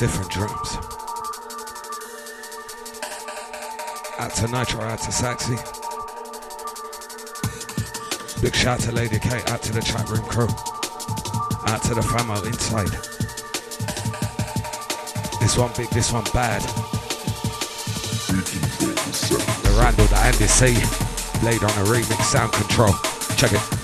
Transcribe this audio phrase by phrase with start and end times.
[0.00, 0.76] Different Drumz.
[4.18, 5.60] Out to Nitro, out to Saxy.
[8.40, 10.48] Big shout to Lady K, out to the chat room crew.
[11.66, 12.88] Out to the famo inside.
[15.38, 16.62] This one big, this one bad.
[18.32, 20.72] The Randall, the Andy C,
[21.44, 22.94] laid on a remix sound control.
[23.36, 23.79] Check it.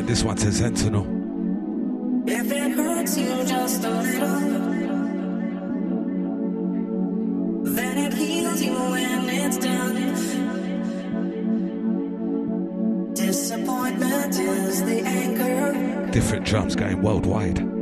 [0.00, 1.04] said this one says Sentinel.
[2.26, 4.40] If it hurts you just a little,
[7.74, 9.96] then it heals you when it's done.
[13.14, 16.10] Disappointment is the anchor.
[16.12, 17.79] Different Drumz going worldwide.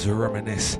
[0.00, 0.79] as reminisce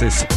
[0.00, 0.29] Genesis.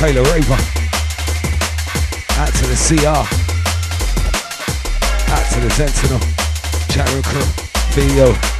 [0.00, 0.54] Taylor Raver.
[2.38, 3.20] Out to the CR.
[5.30, 6.18] Out to the Sentinel.
[6.88, 8.59] Chat room crew.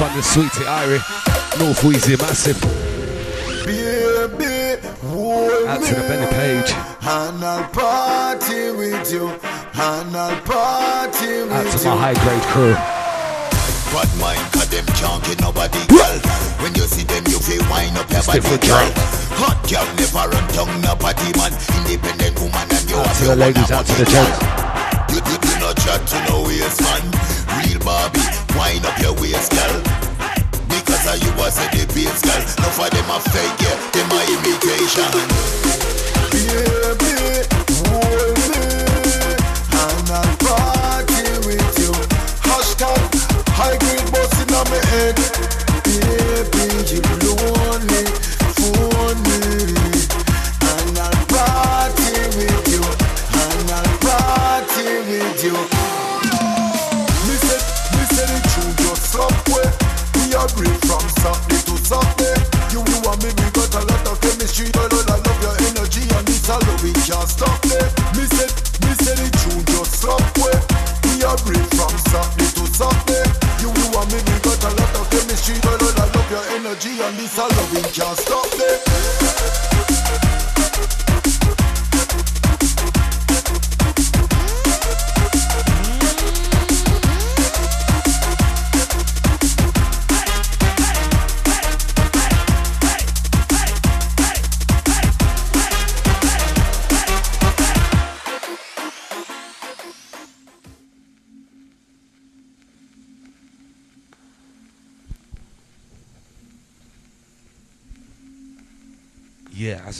[0.00, 0.20] Theo.
[0.22, 1.00] Sweetie Irie,
[1.58, 2.56] North Wheezy Massive.
[3.66, 4.80] Baby,
[5.68, 6.72] Out to the Benny Page.
[7.04, 9.28] And I'll party with you.
[9.28, 12.72] And I'll party with Out to my high grade crew.
[13.92, 16.16] Bad mind, cause them can't get nobody, girl.
[16.64, 18.88] When you see them, you feel wind up your body, girl.
[19.36, 21.52] Hot girl never run down nobody, man.
[21.84, 24.40] Independent woman, and you out to the ladies, out to the gents.
[25.12, 27.29] You, you, you not chat to no waist, man.
[28.56, 29.82] Wind up your waist, girl.
[30.86, 32.42] Cause I you was a the base girl.
[32.60, 35.06] No for them a fake, yeah, them a imitation.
[36.30, 37.46] Baby,
[37.86, 38.62] hold me
[39.70, 41.92] And I'll party with you.
[42.42, 44.10] Hashtag high grade
[44.70, 45.49] my head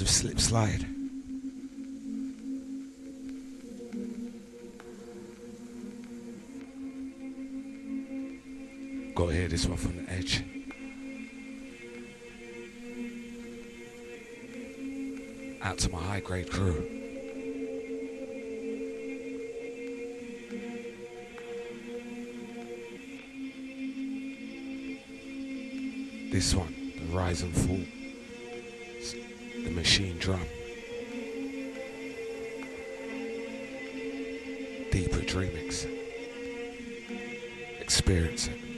[0.01, 0.87] A slip slide.
[9.15, 10.43] Got to hear this one from the edge.
[15.61, 16.87] Out to my high grade crew.
[26.33, 28.00] This one, the rise and fall
[29.65, 30.47] the machine drum.
[34.91, 35.87] Deeper dreamings.
[37.81, 38.70] Experience it.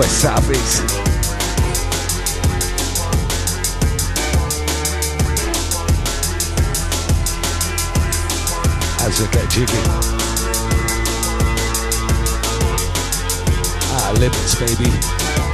[0.00, 0.82] Northwest southeast.
[9.02, 9.72] As we get jiggy.
[13.92, 15.49] Ah, limits, baby.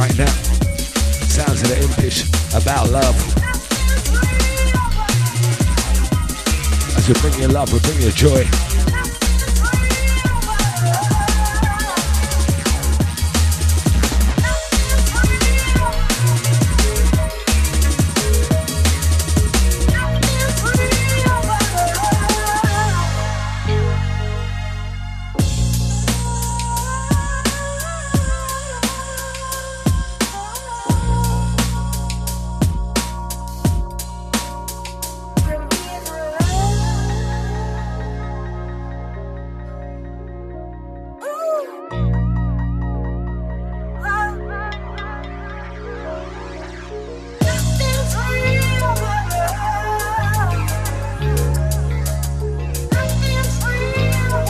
[0.00, 0.32] right now.
[1.28, 2.24] Sounds of the impish
[2.54, 3.14] about love.
[6.96, 8.69] As we bring you love, we bring you joy.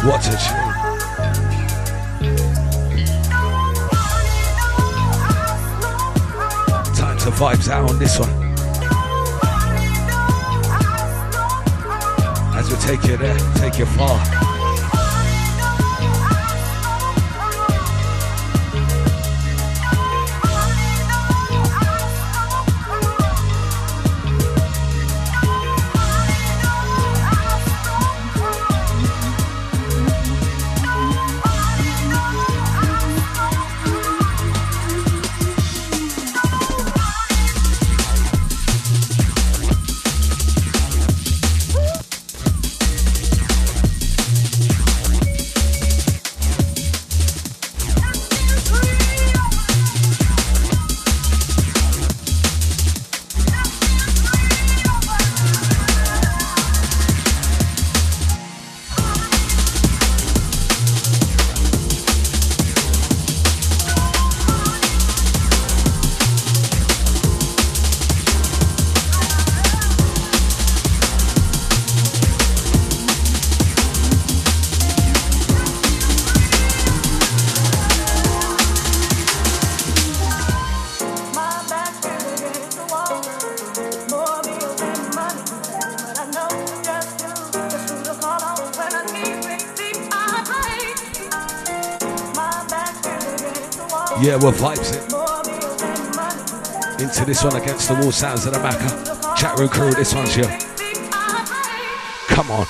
[0.01, 0.11] Tune.
[6.95, 8.31] Time to vibes out on this one.
[12.57, 14.50] As we take you there, take you far.
[94.51, 95.03] We're vibes it.
[97.01, 99.37] Into this one against the wall sounds of the Macca.
[99.37, 100.43] Chat room crew, this one's you.
[102.27, 102.67] Come on.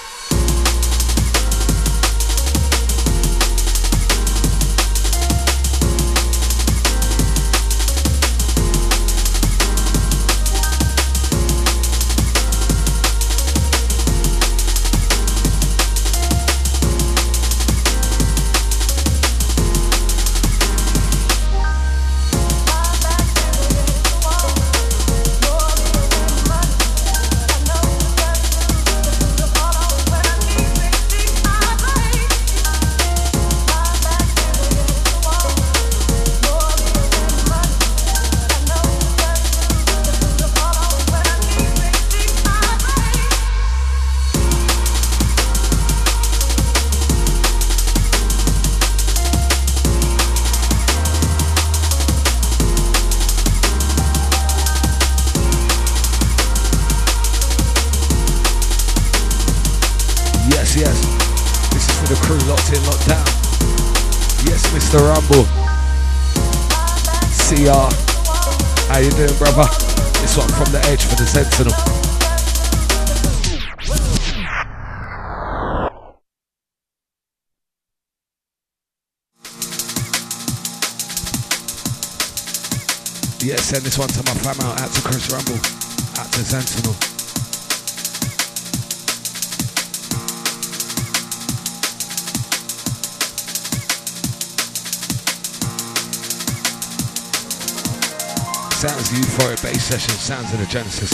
[100.70, 101.10] Genesis.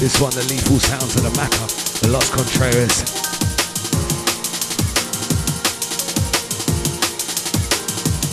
[0.00, 3.02] This one, the lethal sounds of the Maca, the Los Contreras.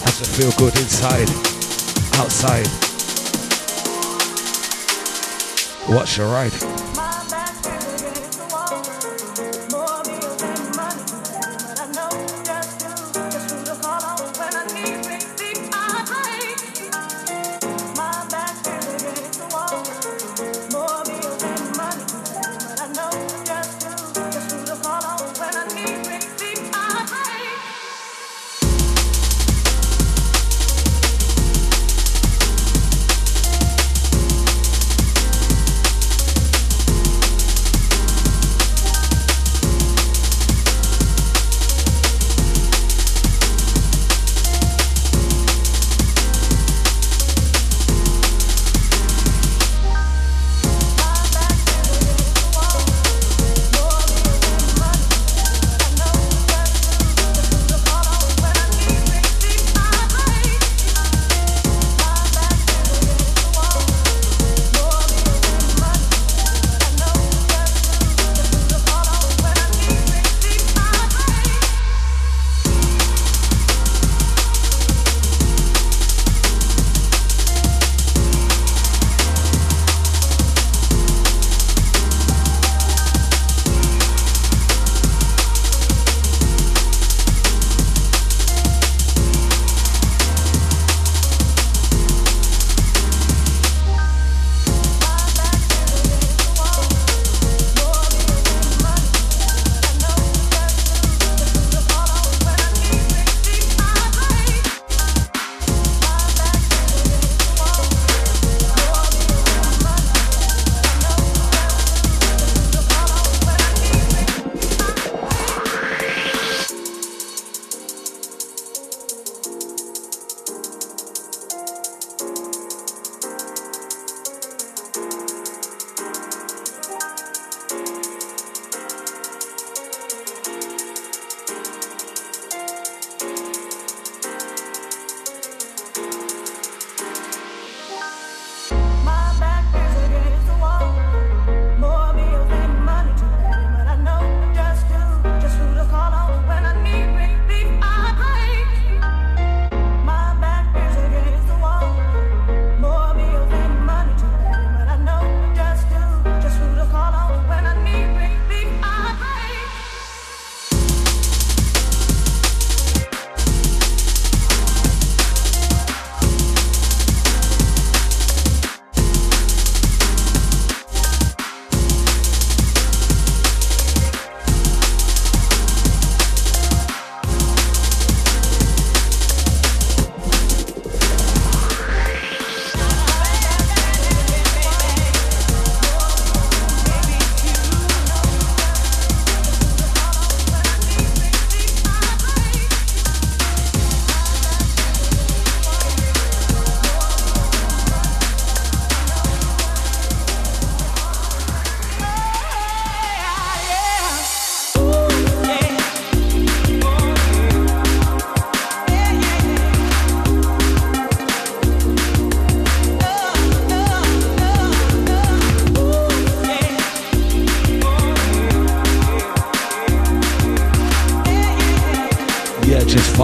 [0.01, 1.30] Has to feel good inside,
[2.18, 2.65] outside.
[5.93, 6.57] Watch your ride.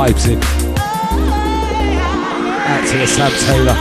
[0.03, 0.39] Vibes in.
[2.67, 3.77] Out to the Sam Taylor.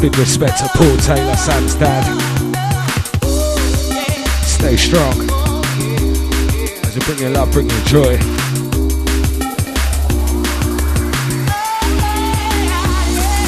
[0.00, 2.04] Big respect to Paul Taylor, Sam's dad.
[4.44, 5.14] Stay strong.
[6.84, 8.18] As you bring your love, bring your joy.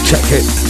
[0.06, 0.65] Check it.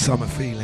[0.00, 0.59] Summer feeling,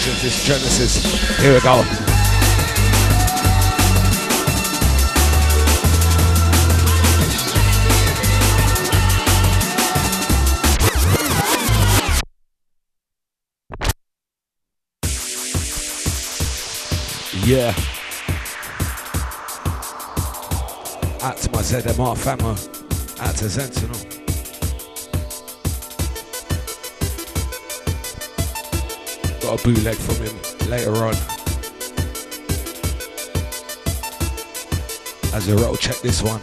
[0.00, 1.38] Sessions, Genesis.
[1.40, 1.84] Here we go.
[17.44, 17.74] Yeah.
[21.20, 22.52] Out to my ZMR family.
[23.20, 24.09] Out uh, to Sentinel.
[29.62, 31.14] bootleg from him later on.
[35.34, 36.40] As a roll, check this one.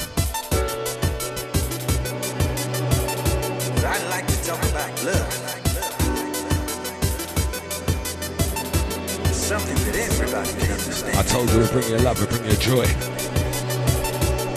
[11.16, 12.86] I told you we bring your love, we bring your joy.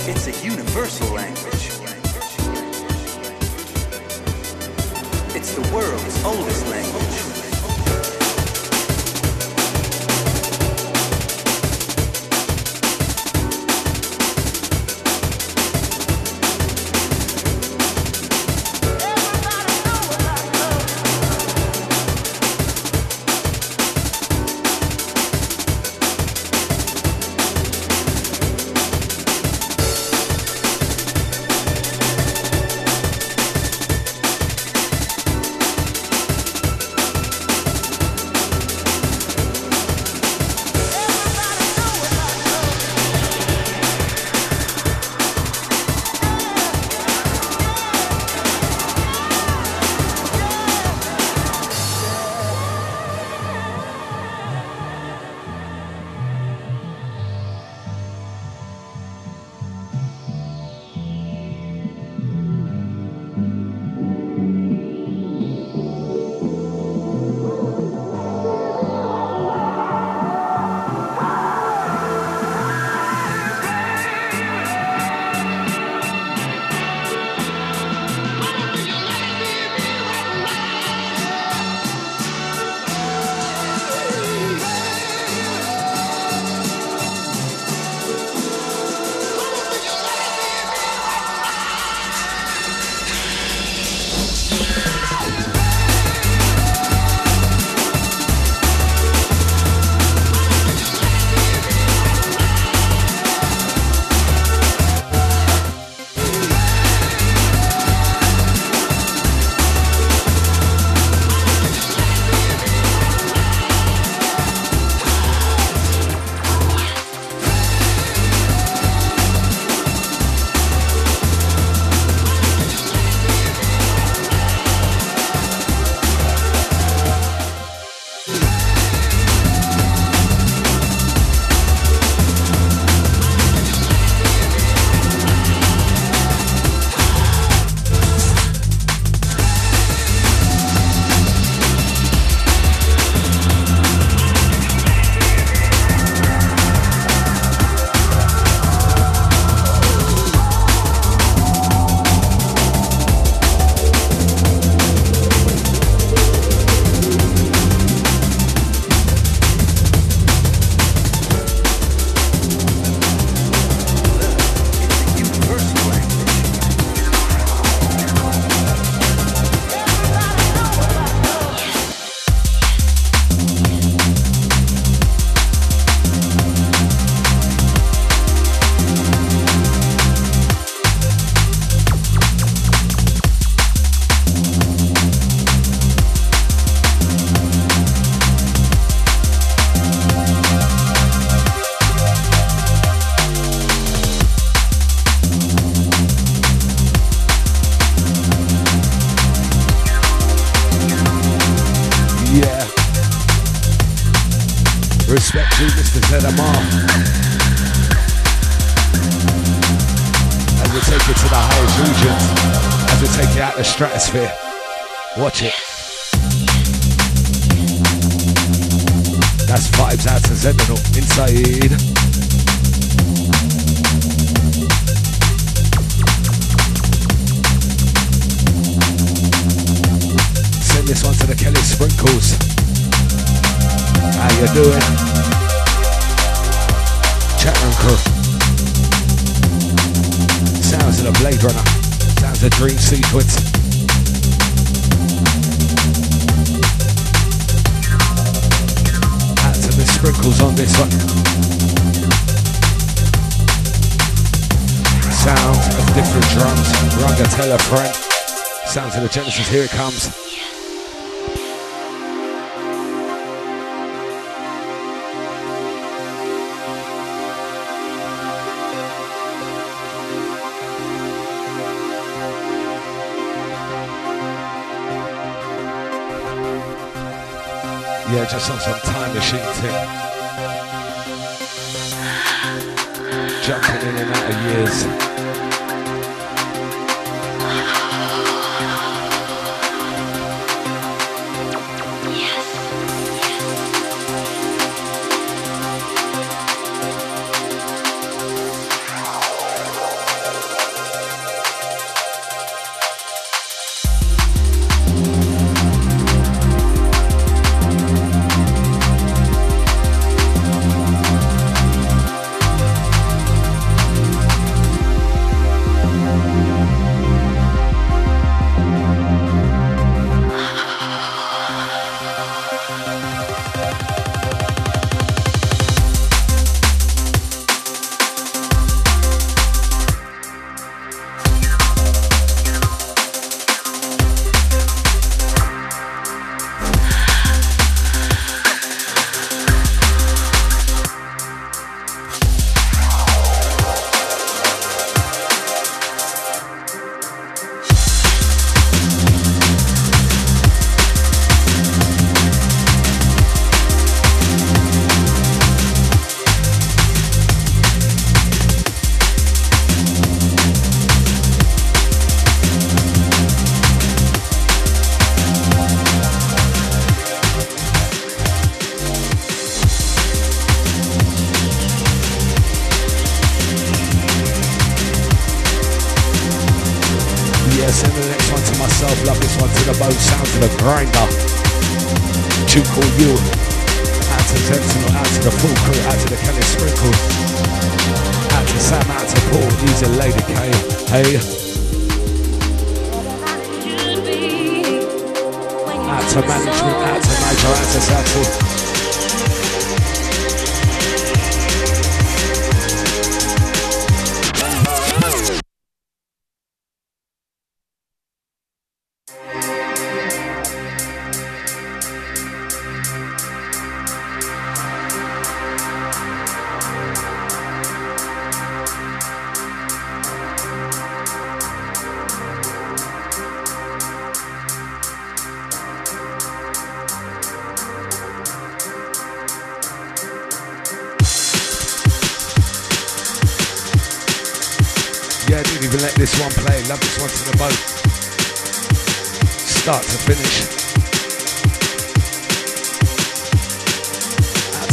[0.09, 1.60] It's a universal language.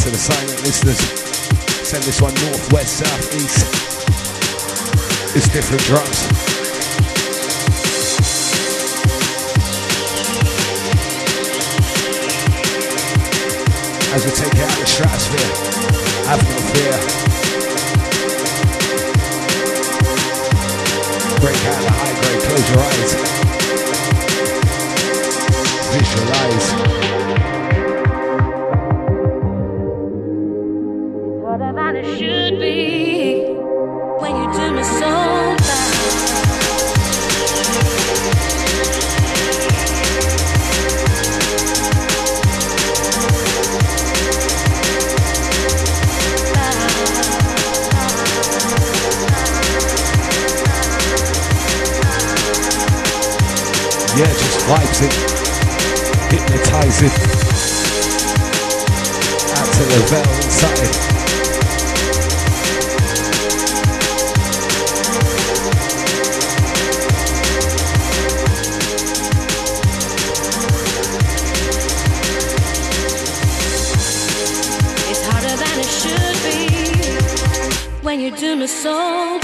[0.08, 1.00] to the silent listeners.
[1.86, 3.66] Send this one north, west, south, east.
[5.36, 6.24] It's Different Drumz.
[14.14, 15.52] As we take out the stratosphere,
[16.28, 16.96] have no fear.
[21.42, 23.12] Break out the high grade, close your eyes.
[25.92, 27.17] Visualize.
[54.68, 55.14] Vibes it,
[56.30, 57.14] hypnotize it.
[59.56, 60.92] Out to the bell inside.
[75.10, 76.58] It's harder than it should be
[78.04, 79.40] when you do me so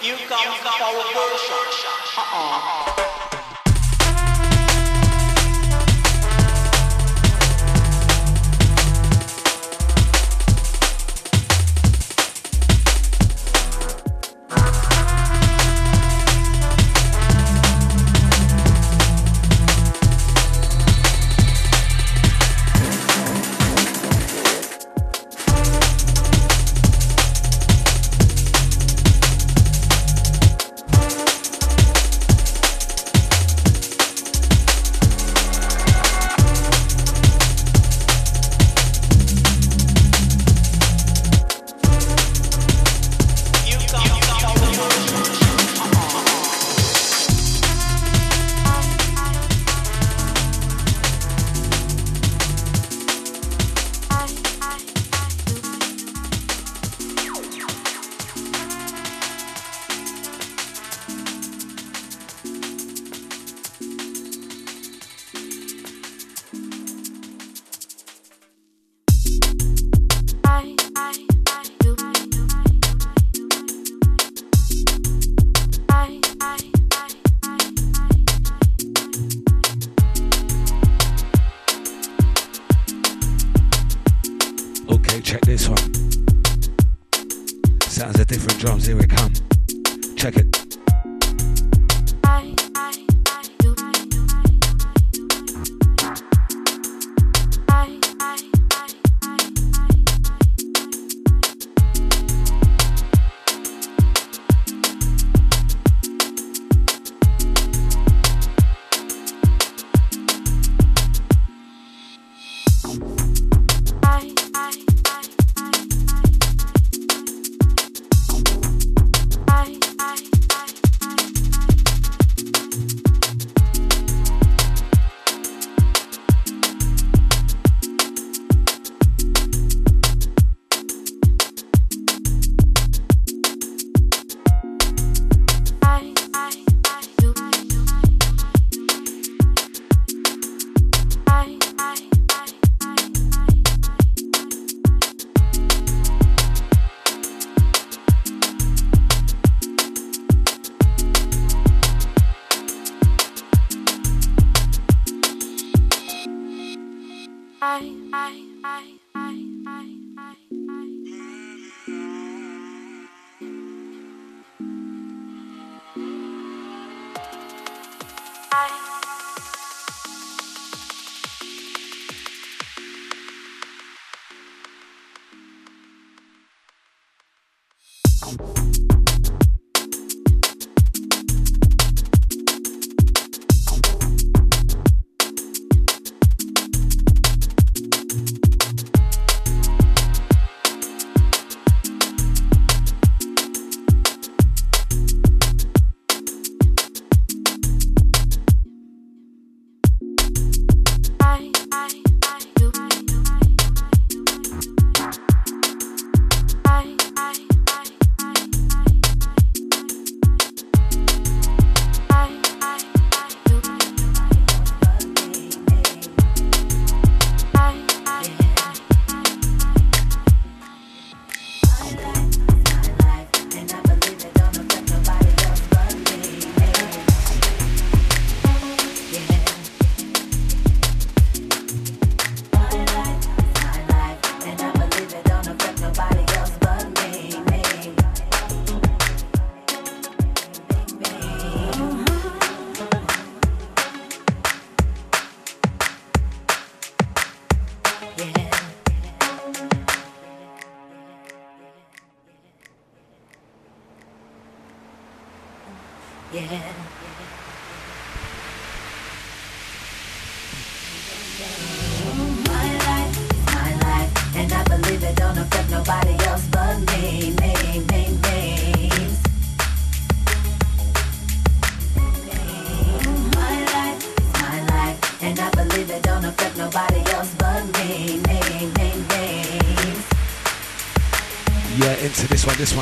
[0.00, 1.88] You come for a worship.
[2.16, 3.37] Uh-uh.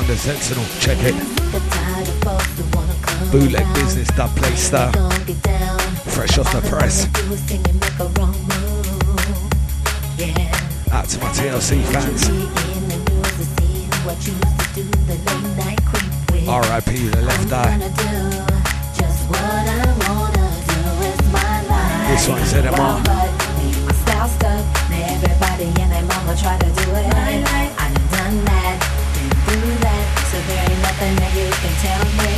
[0.05, 1.15] Sentinel, check it.
[3.31, 4.91] Bootleg business, dub play star.
[6.05, 7.07] Fresh off the press.
[10.93, 12.29] Out to my TLC fans.
[16.47, 17.77] RIP the left eye.
[22.07, 23.01] This one's NMR.
[24.91, 25.65] Everybody
[26.39, 27.07] try to do it.
[28.11, 28.96] Done that
[29.47, 32.31] through that, so there ain't nothing that you can tell me.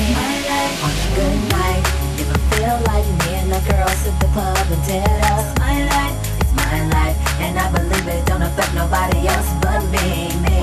[0.86, 1.84] On a good night,
[2.22, 6.16] if I feel like me and the girls at the club and us my life,
[6.42, 10.30] it's my life, and I believe it don't affect nobody else but me.
[10.46, 10.62] me, me,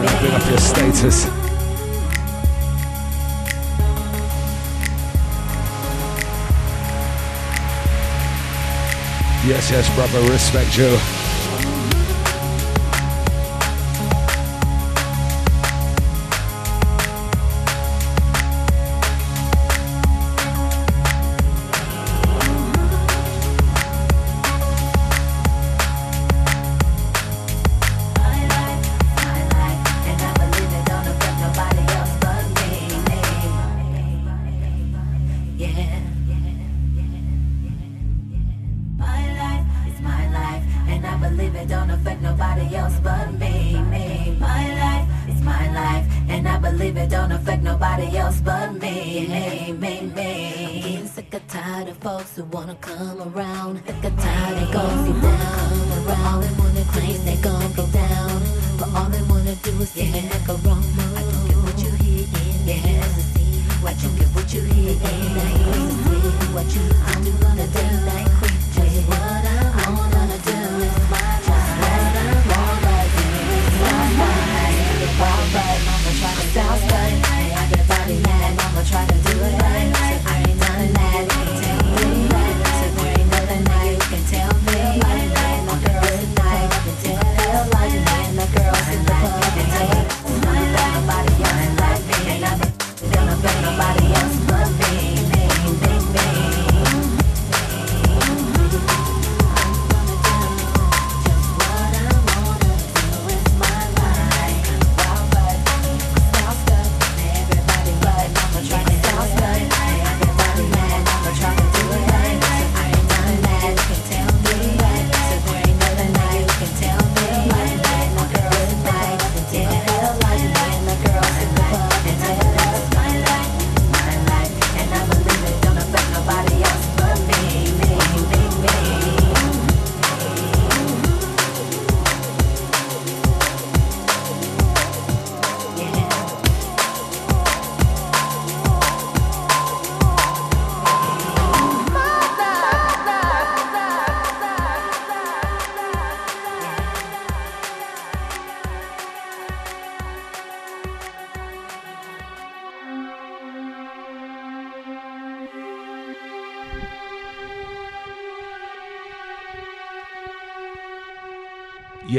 [0.00, 0.08] me.
[0.24, 1.28] Big up your status.
[9.44, 11.13] Yes, yes, brother, respect you.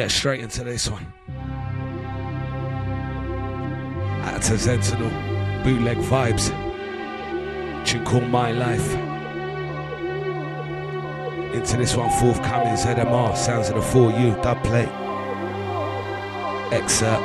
[0.06, 1.03] Get straight into this one.
[4.23, 5.10] Out to Sentinel,
[5.64, 6.49] bootleg vibes.
[7.88, 8.94] Tune called My Life.
[11.56, 14.90] Into this one, forthcoming ZMR, Sounds of the 4U, dub plate.
[16.72, 17.23] Excerpt.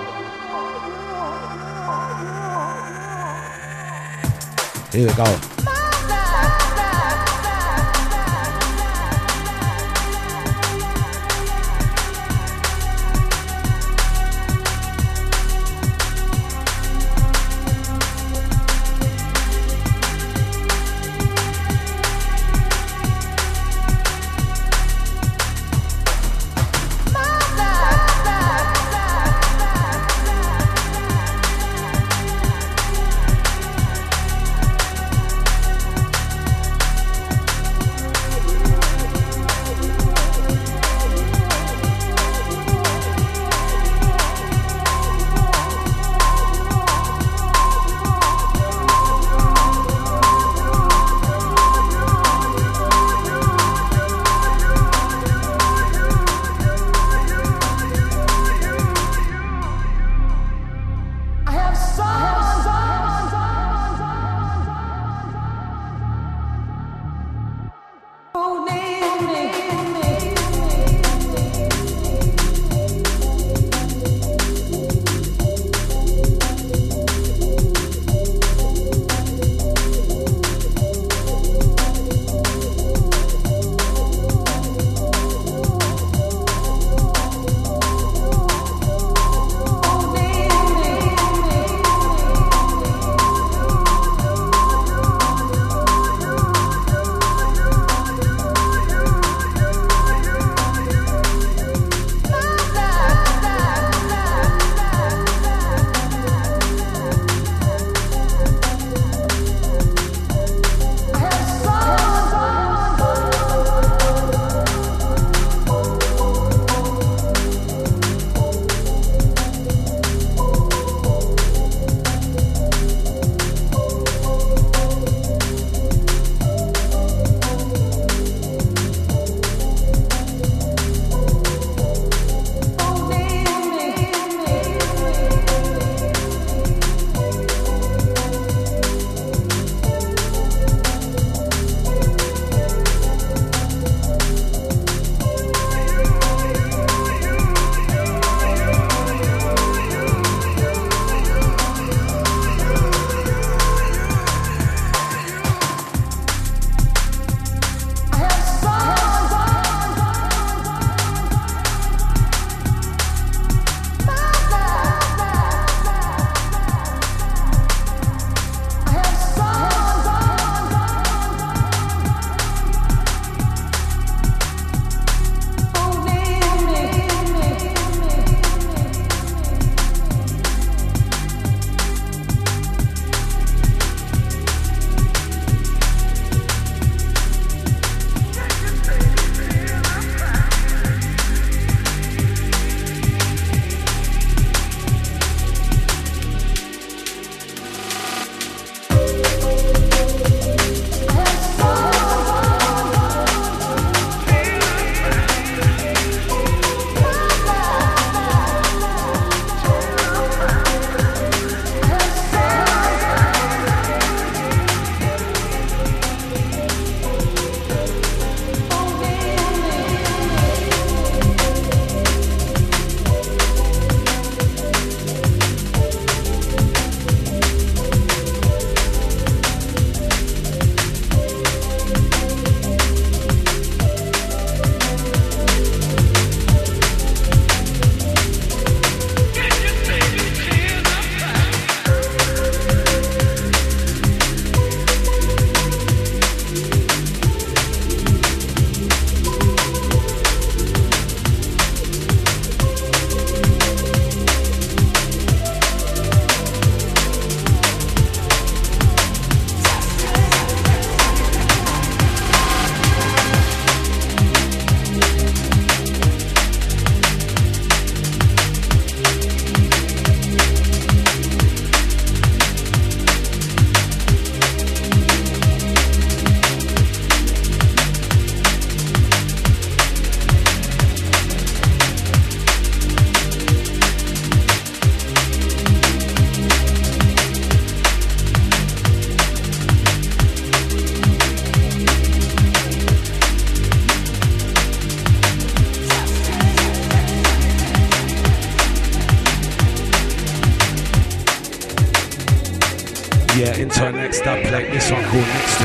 [4.95, 5.60] Here we go.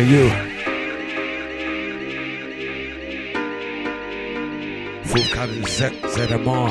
[0.05, 0.29] You.
[6.05, 6.69] ZMR.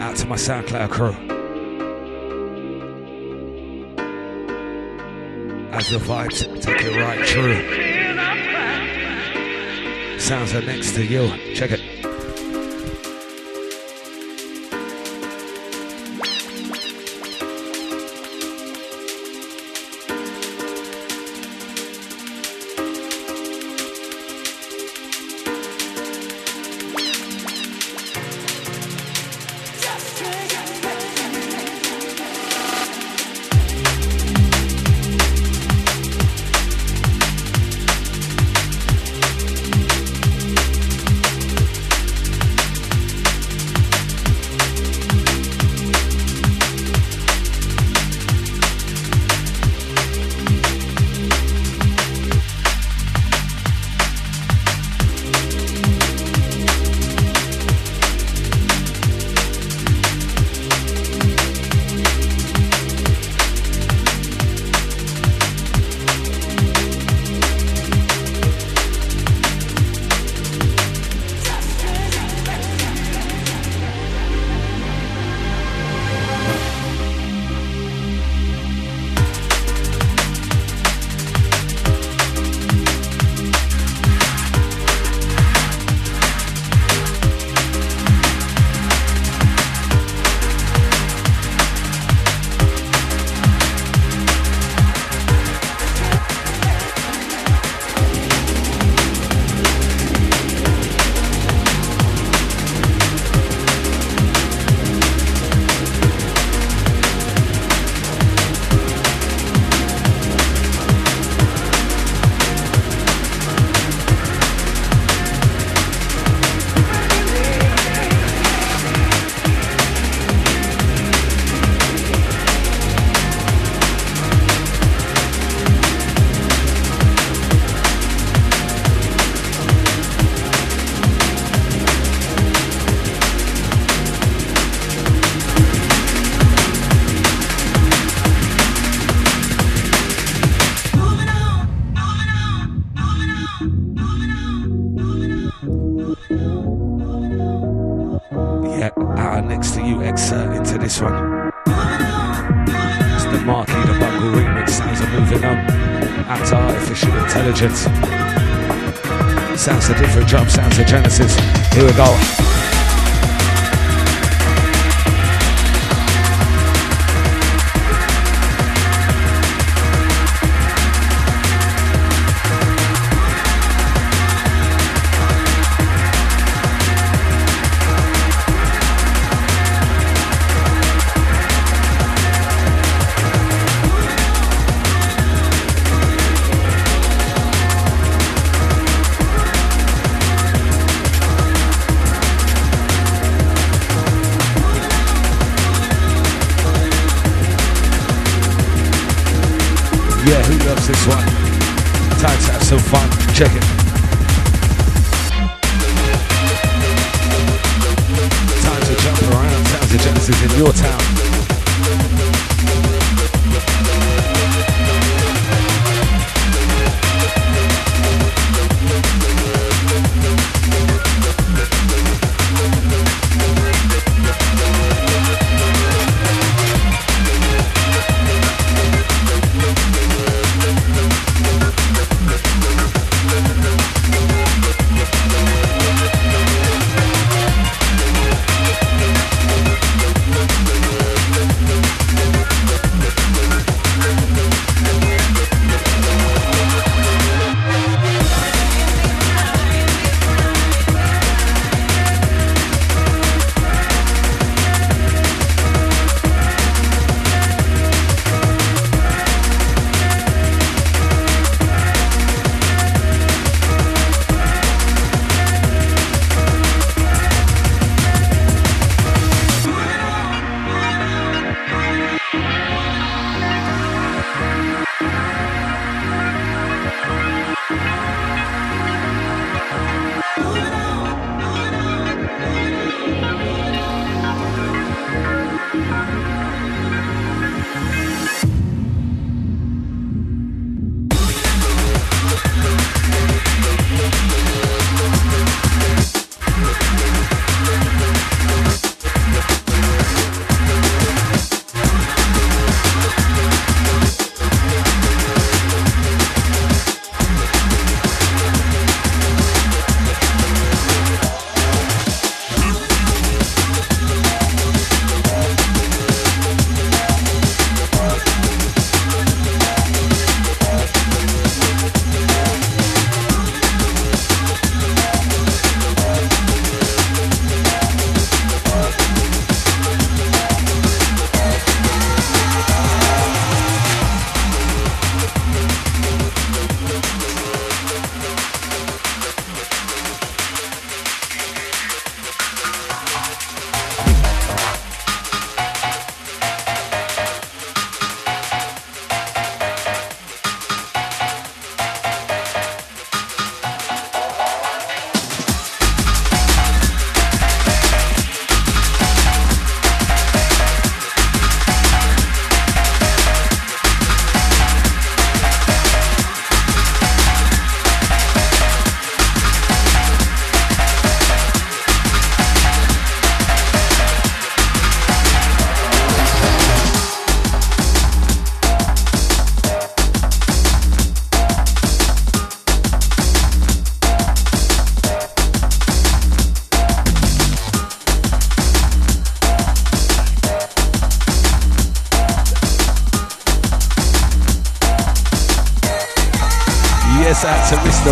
[0.00, 1.14] Out to my SoundCloud crew.
[5.70, 7.62] As the vibes take it right through.
[10.18, 11.43] Sounds are next to you.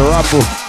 [0.00, 0.61] Out to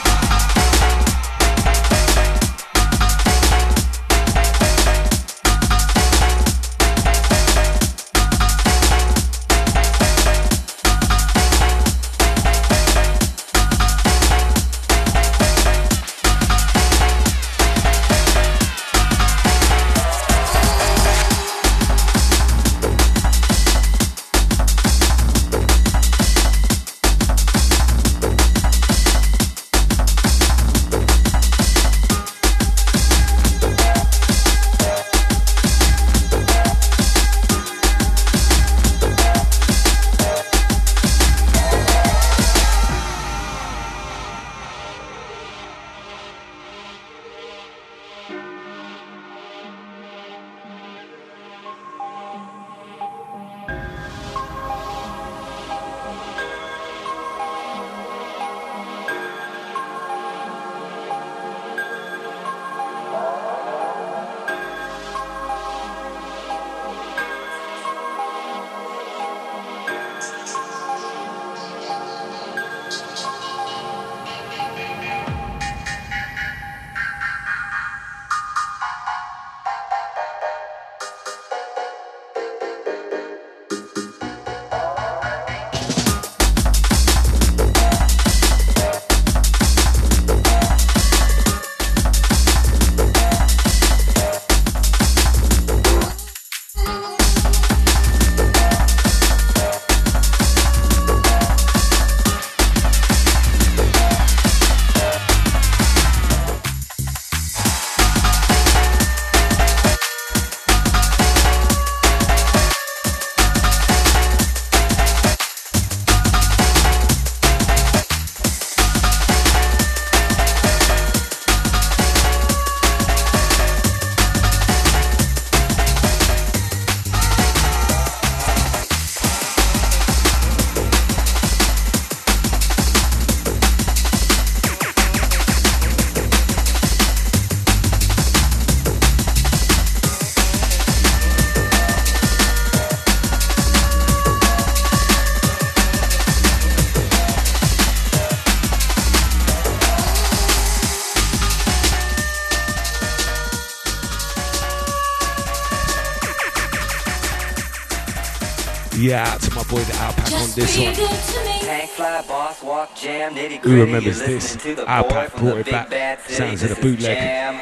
[159.13, 160.95] Yeah, out to my boy the Alpac on this one.
[160.95, 164.55] Tank fly, boss walk, jam, nitty Who remembers this?
[164.55, 166.27] Alpac brought it back.
[166.27, 167.61] Sounds of the bootleg.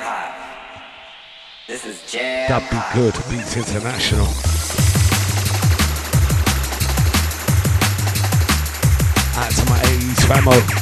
[1.68, 2.48] This is jam.
[2.48, 3.14] That'd be good.
[3.30, 4.28] Beats International.
[9.36, 10.81] Out to my 80s famo.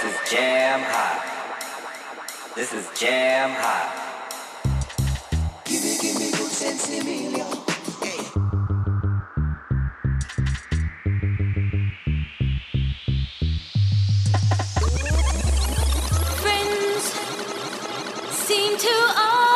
[0.00, 2.54] This is jam hot.
[2.54, 3.90] This is jam hot.
[5.64, 7.44] Gimme, gimme, good sense, Emilio.
[16.42, 17.04] Friends
[18.30, 19.47] seem to all.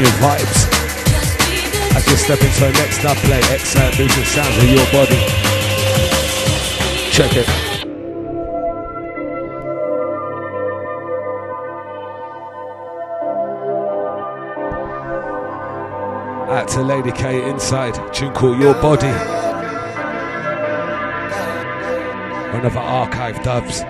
[0.00, 0.60] Just vibes.
[1.94, 5.20] As you step into our next dub play, excerpt moving sounds of your body.
[7.10, 7.48] Check it.
[16.48, 19.12] Out to Lady K inside, tune called Your Body.
[22.52, 23.80] One of our archive dubs.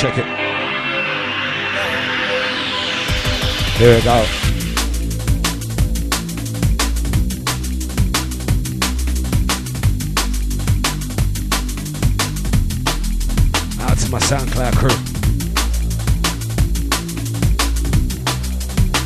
[0.00, 0.26] Check it.
[3.78, 4.51] Here we go.
[14.32, 14.88] SoundCloud crew.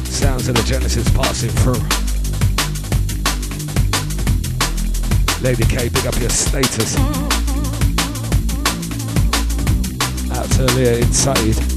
[0.04, 1.82] Sounds of the Genesis passing through.
[5.42, 6.96] Lady K, big up your status.
[10.30, 11.75] Out to Leah inside.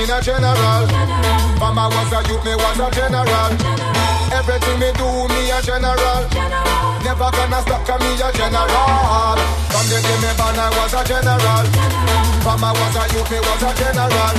[0.00, 0.84] been a general.
[1.60, 3.52] Mama was a youth, me was a general.
[4.32, 6.22] Everything me do, me a general.
[7.04, 9.36] Never gonna stop, cause me a general.
[9.68, 11.64] From the day me born, I was a general.
[12.44, 14.34] Mama was a youth, me was a general.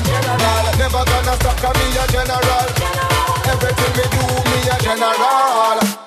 [0.82, 2.68] Never gonna stop, cause me a general.
[3.46, 6.01] Everything me do, me a general.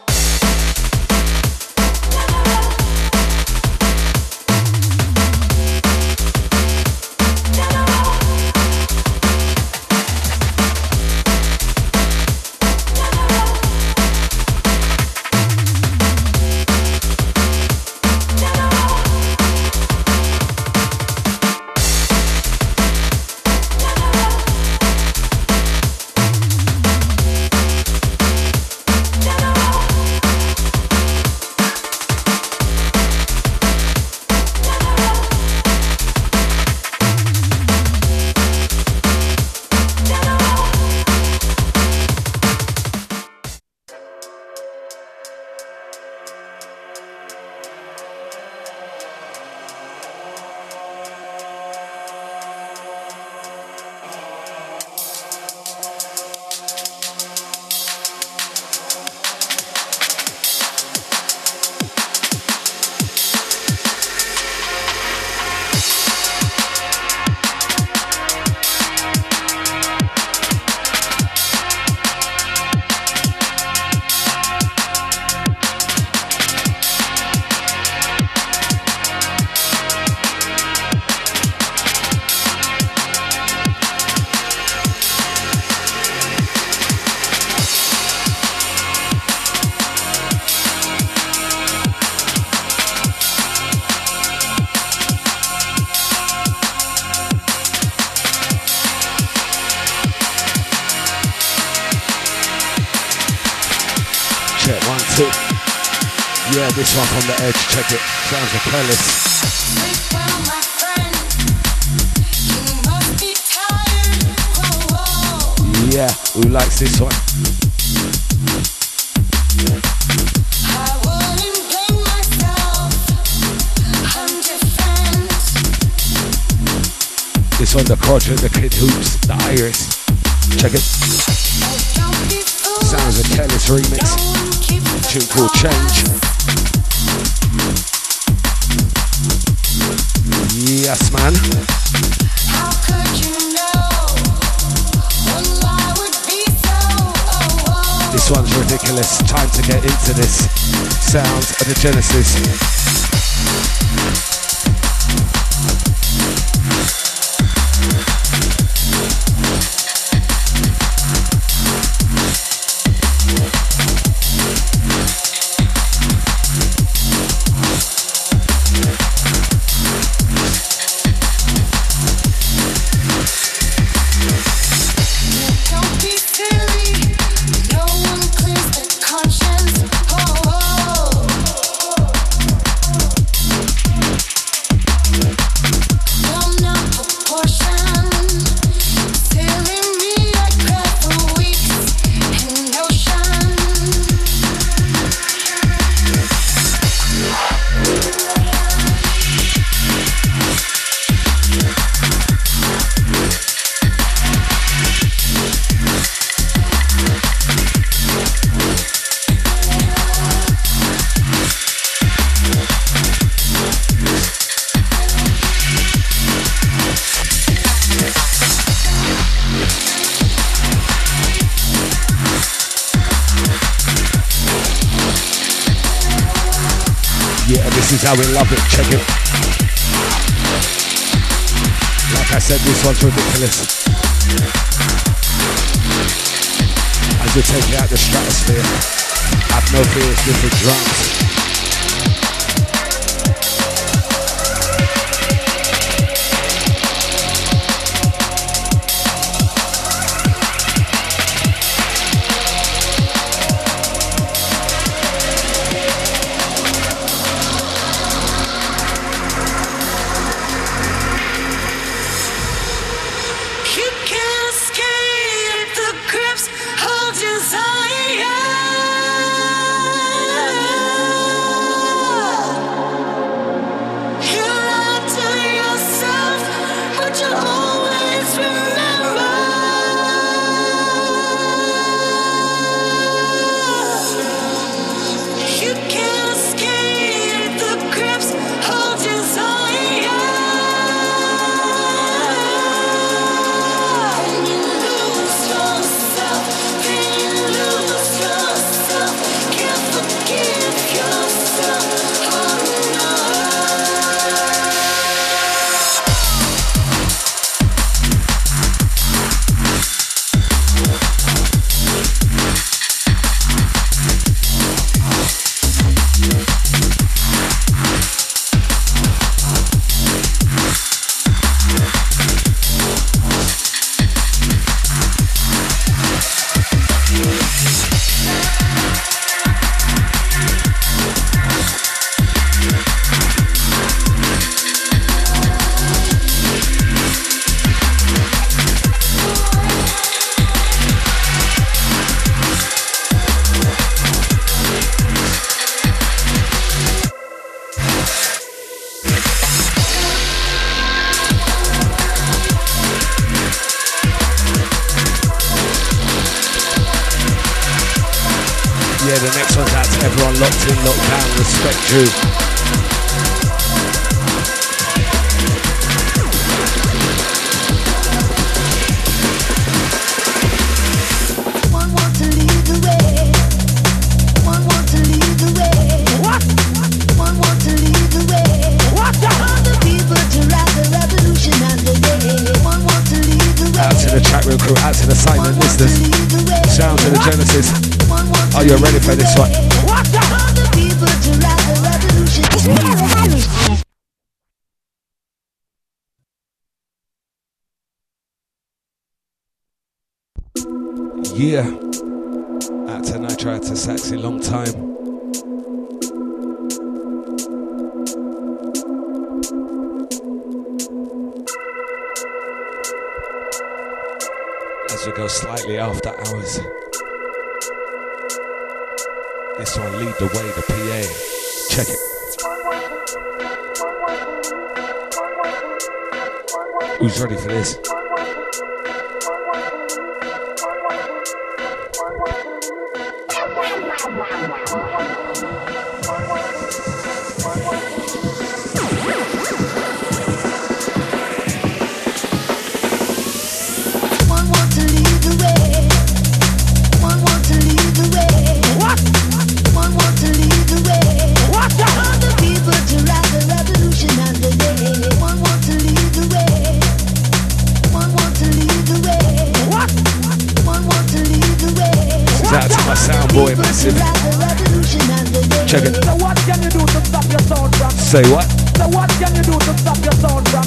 [468.14, 468.46] Say what?
[468.78, 470.64] So what can you do to stop your sound from?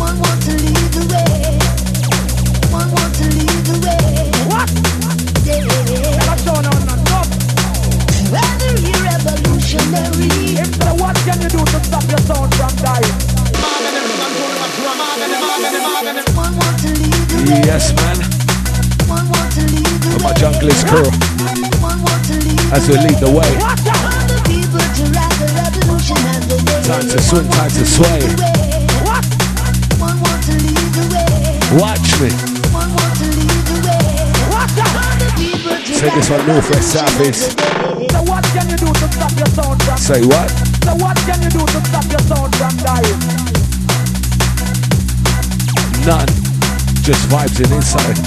[0.00, 1.58] One want to lead the way.
[2.72, 4.32] One want to lead the way.
[4.50, 4.66] What?
[5.46, 5.62] Yeah.
[6.16, 6.96] Never show no no
[8.32, 8.72] Rather
[9.04, 10.58] revolutionary.
[10.58, 13.14] If so, what can you do to stop your sound from dying?
[17.68, 18.16] Yes, man.
[20.10, 21.35] For my junglist crew.
[22.72, 23.52] As we lead the way.
[26.84, 28.20] Time to swing, time to sway.
[31.78, 32.30] Watch me.
[35.96, 37.58] Say this one north, west, south, east.
[37.58, 39.96] So what can you do to stop your sound from?
[39.96, 40.50] Say what?
[40.84, 43.20] So what can you do to stop your sound from dying?
[46.06, 46.28] None.
[47.02, 48.18] Just vibes in inside.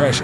[0.00, 0.22] Fresh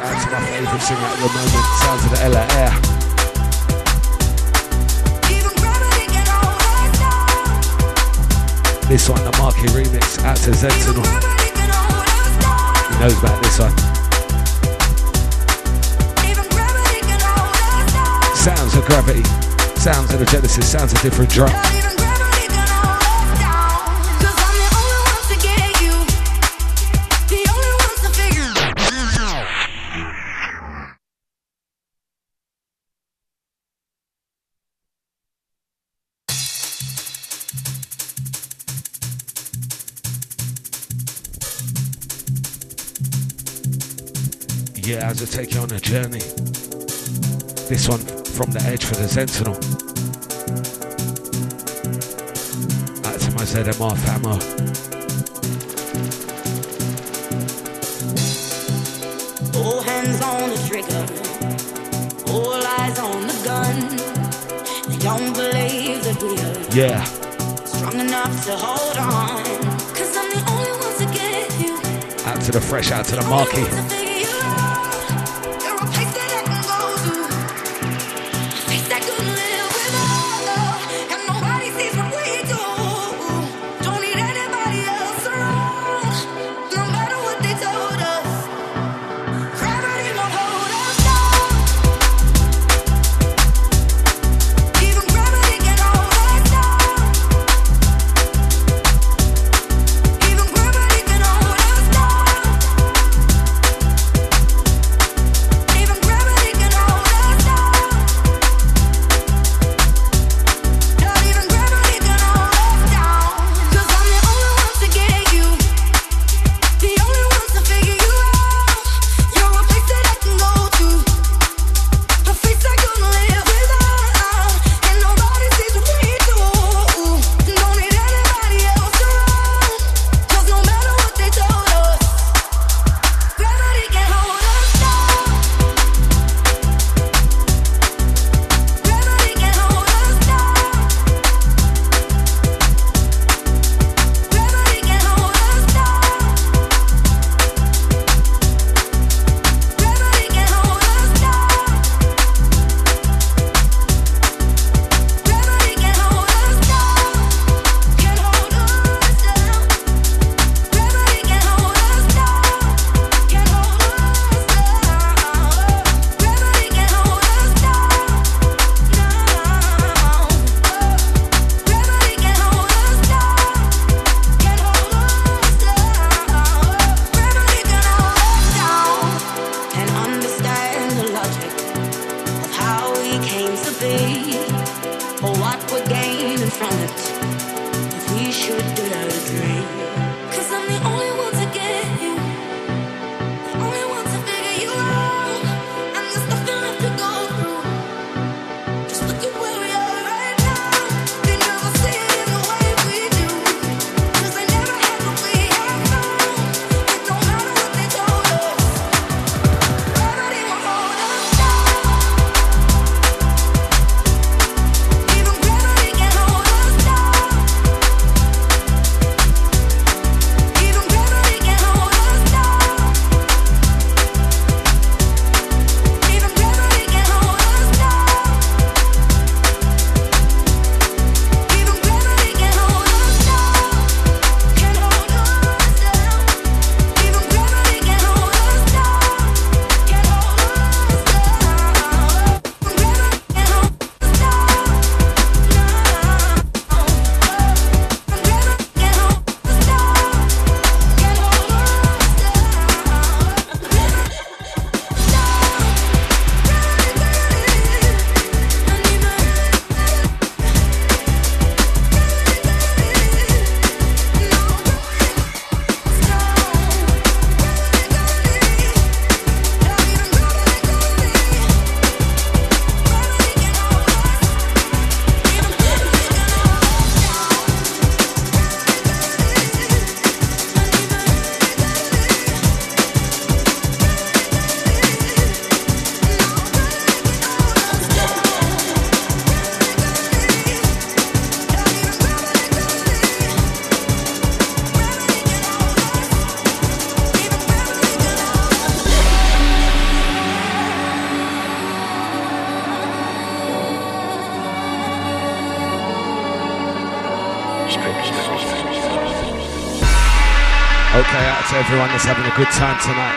[311.97, 313.16] that's having a good time tonight.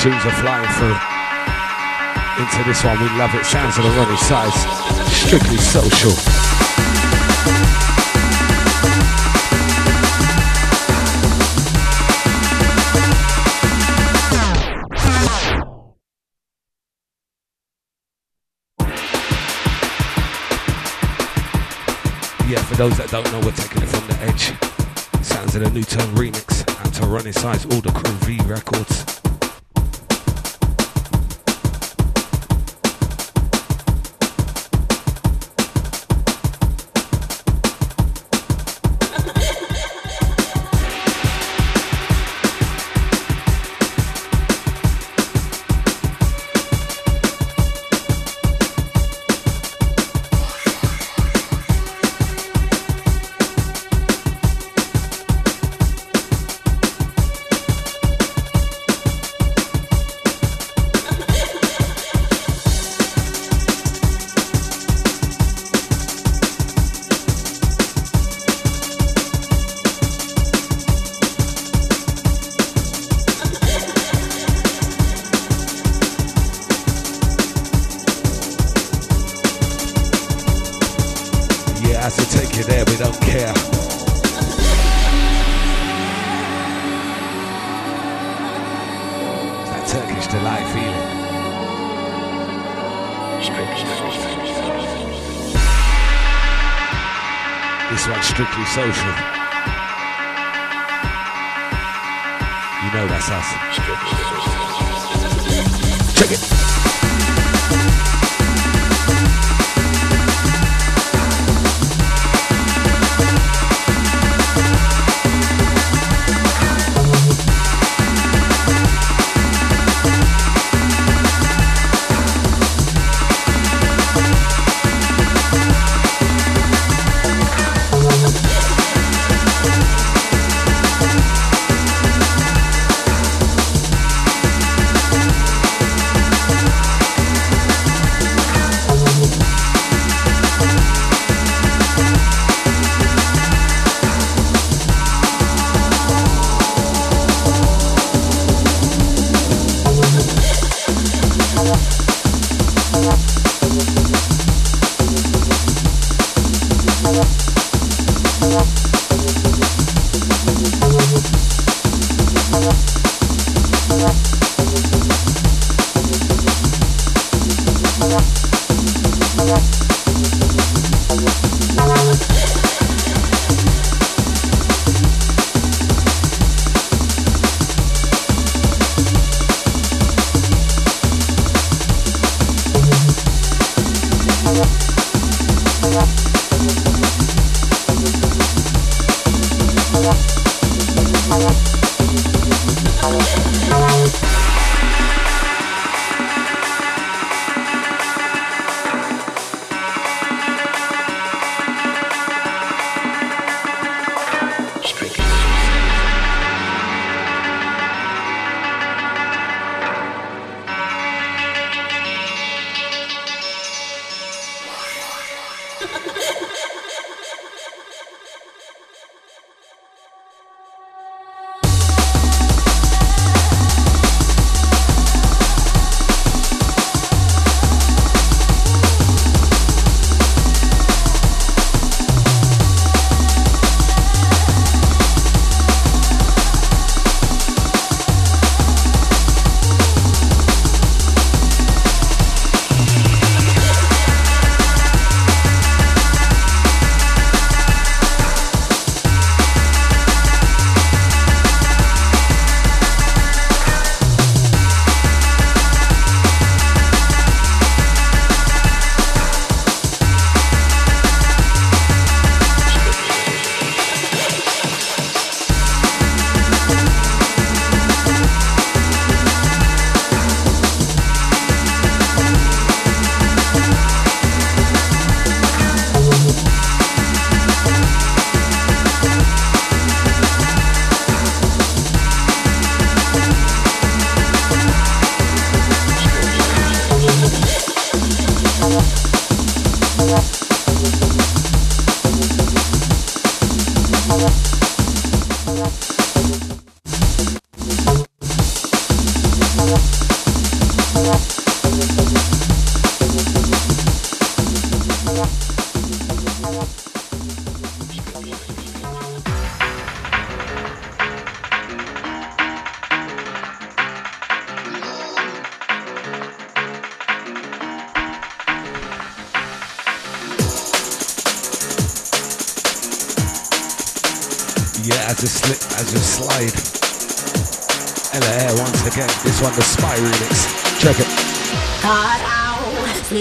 [0.00, 0.96] Tunes are flying through.
[2.40, 3.44] Into this one, we love it.
[3.44, 4.64] Sounds of the Roni Size.
[5.12, 6.12] Strictly social.
[22.48, 24.54] Yeah, for those that don't know, we're taking it from the edge.
[25.22, 26.53] Sounds of the New NuTone remix.
[27.14, 29.23] Roni Size, all the crew V records.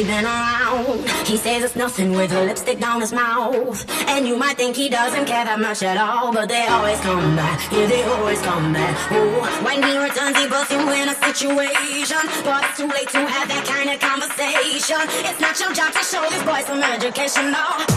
[0.09, 1.27] Out, sleeping around.
[1.27, 3.85] He says it's nothing with a lipstick down his mouth.
[4.09, 7.35] And you might think he doesn't care that much at all, but they always come
[7.35, 7.71] back.
[7.71, 8.95] Yeah, they always come back.
[9.11, 12.23] Ooh, when he returns, he puts you in a situation.
[12.43, 15.01] But it's too late to have that kind of conversation.
[15.25, 17.92] It's not your job to show this boy some education, no.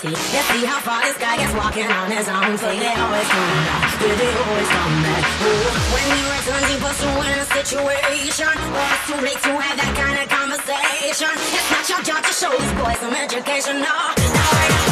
[0.00, 0.14] See.
[0.14, 2.58] Let's see how far this guy gets walking on his own.
[2.58, 5.22] Say they always come back, yeah, they always come back.
[5.44, 6.24] Ooh, when he
[6.84, 8.54] puts you in a situation.
[8.54, 11.32] But it's too late to have that kind of conversation.
[11.32, 13.96] It's not your job to show this boy some education, no.
[14.34, 14.83] No, ain't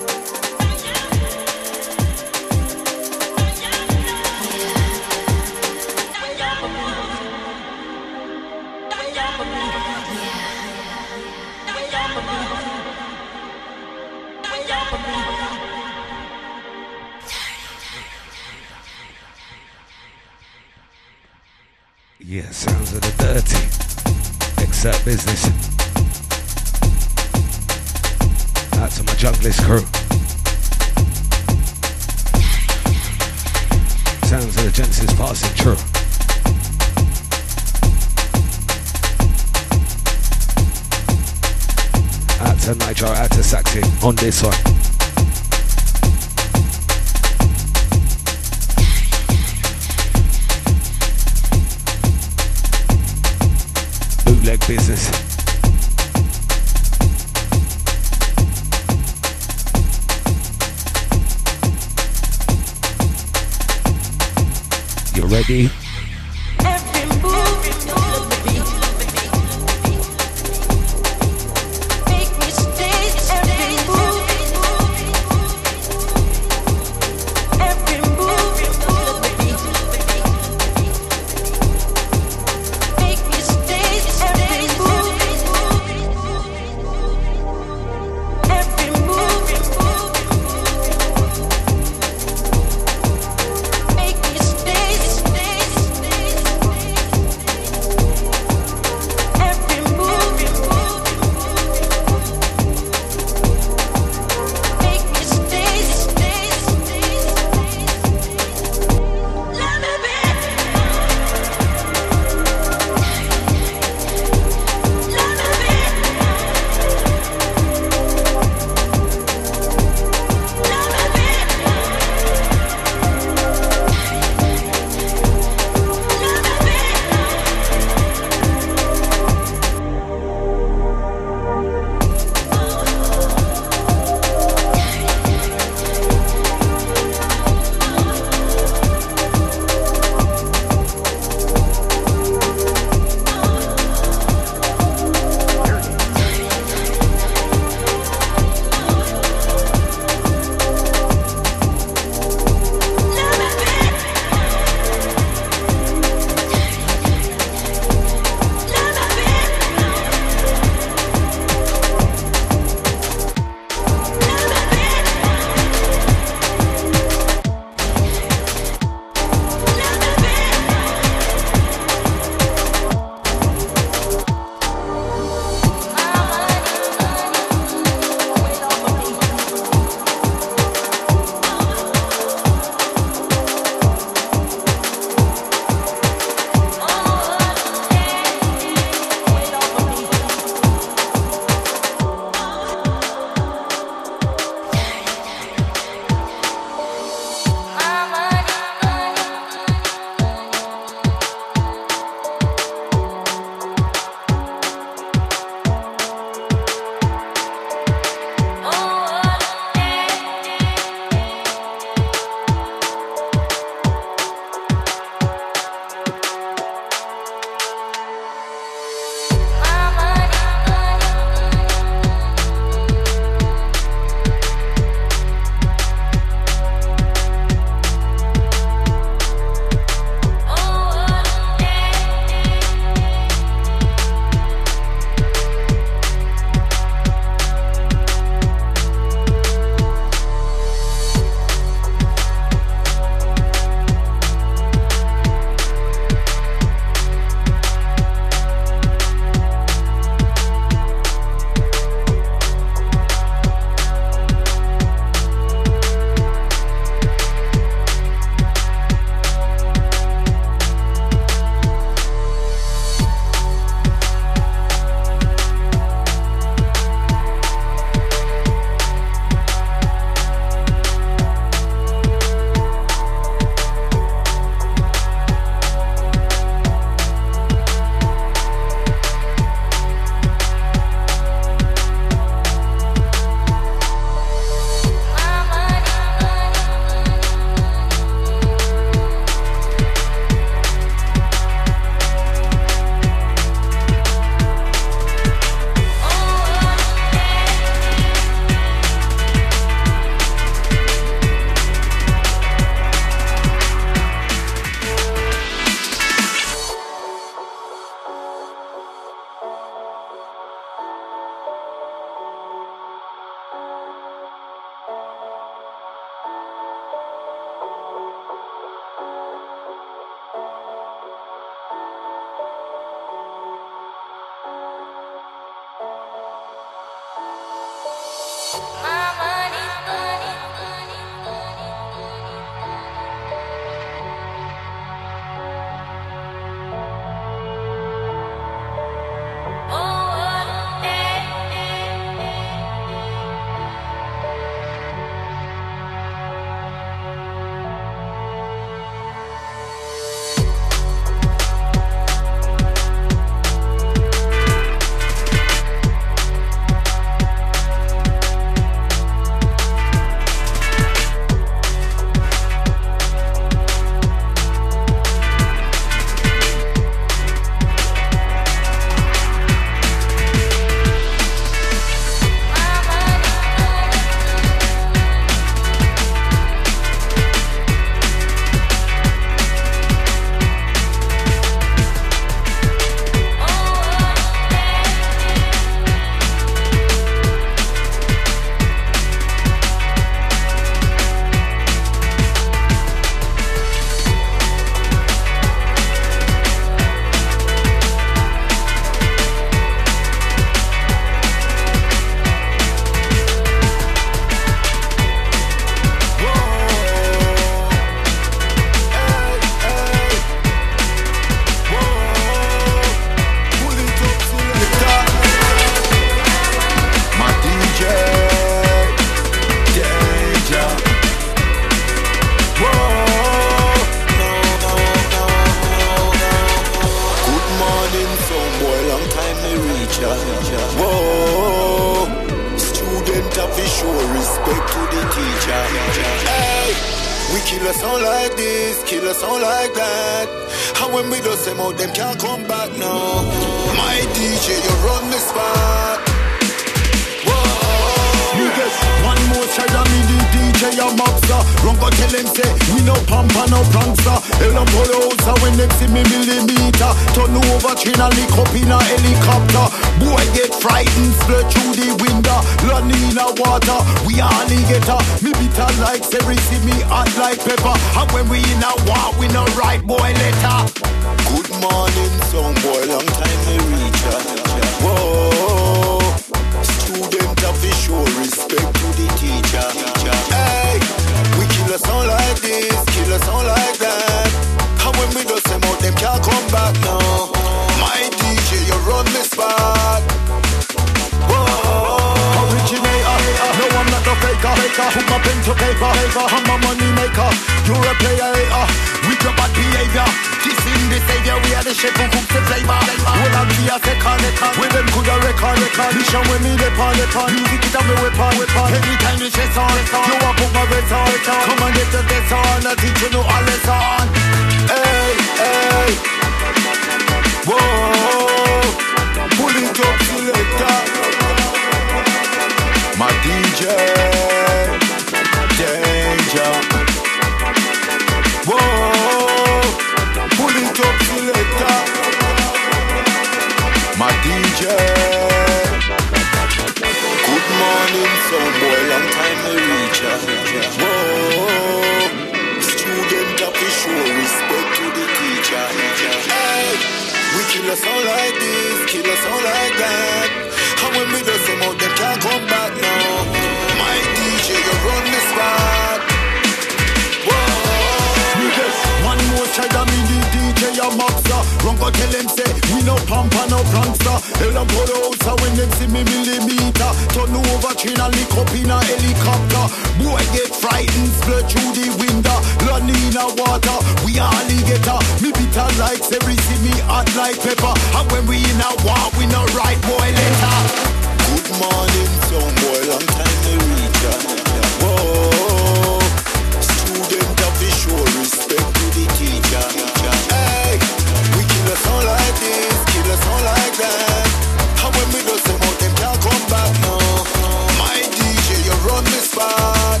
[599.38, 600.00] bad.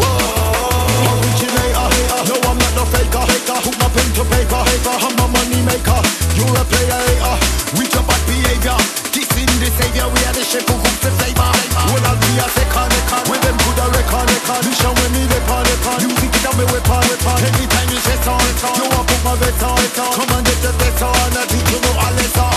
[0.00, 0.10] Whoa.
[1.14, 2.20] Originator, hater.
[2.26, 3.58] No, I'm not no faker, hater.
[3.78, 4.96] My pen to paper, hater.
[4.98, 6.00] I'm a money maker.
[6.34, 7.36] You're a player, hater.
[7.78, 8.78] With your bad behavior.
[9.14, 10.06] Dissing the savior.
[10.10, 11.50] We are the shape of cooks the flavor.
[11.94, 13.24] Well, I'll be a second, second.
[13.30, 14.60] With them good, I reckon, reckon.
[14.66, 15.66] You show me the pan.
[16.02, 17.38] You think it, I'm a weapon, weapon.
[17.46, 18.68] Anytime you say so, so.
[18.74, 20.10] You want put my vetter, vetter.
[20.18, 21.12] Come and get the vetter.
[21.30, 22.49] And I think you know all.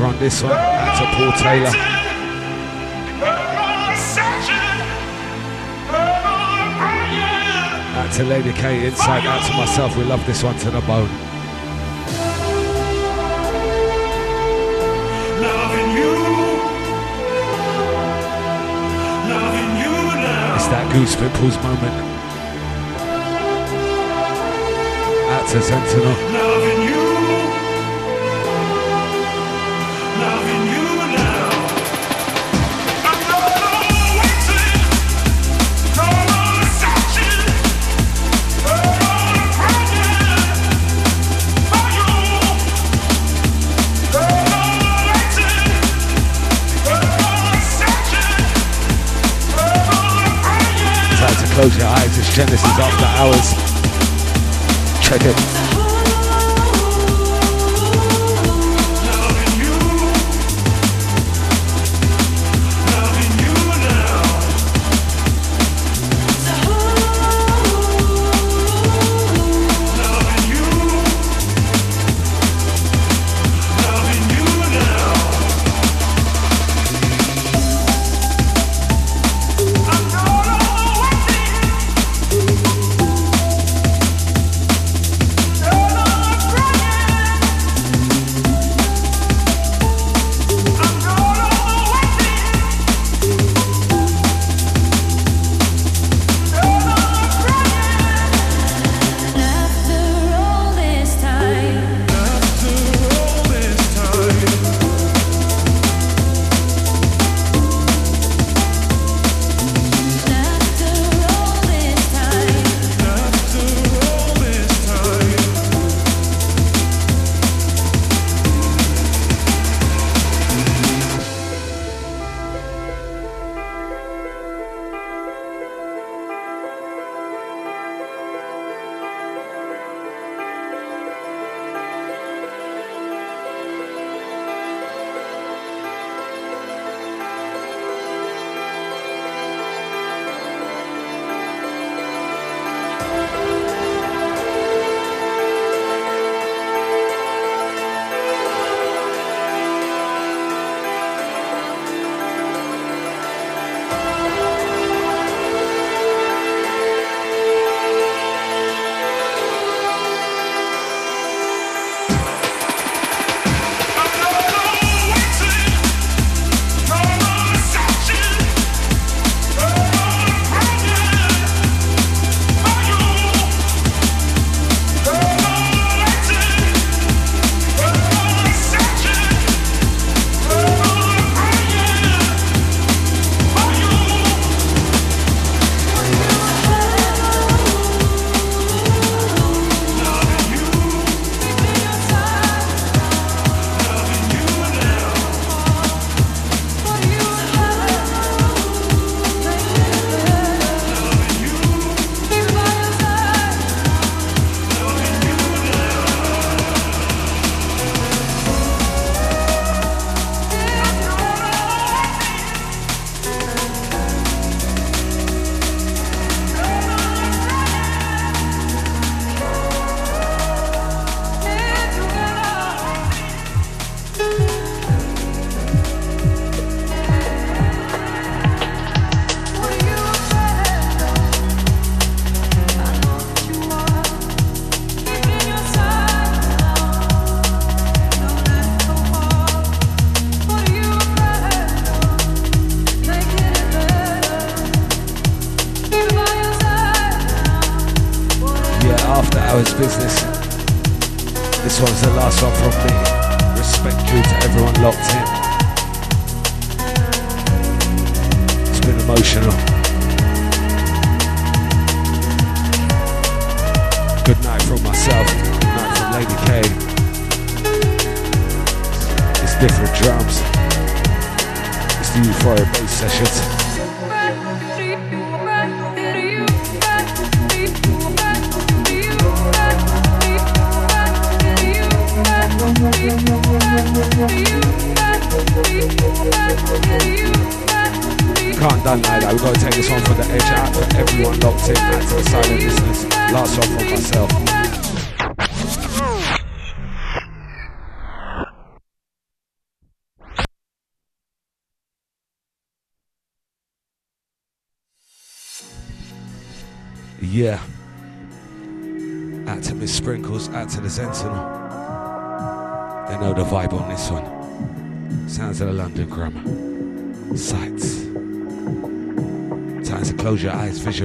[0.00, 0.52] Over on this one.
[0.52, 1.72] That's a Paul Taylor.
[7.96, 9.96] Out to Lady K inside, out to myself.
[9.96, 11.08] We love this one to the bone.
[15.40, 16.12] Loving you.
[19.28, 20.54] Loving you now.
[20.56, 21.94] It's that Goose Pimples moment.
[25.30, 26.29] Out to Sentinel.
[51.60, 53.52] Close your eyes, it's Genesis after hours.
[55.06, 55.59] Check it.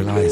[0.04, 0.25] Visualize,